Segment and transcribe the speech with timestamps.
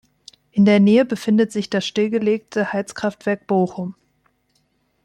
[0.49, 3.93] In der Nähe befindet sich das stillgelegte Heizkraftwerk Bochum.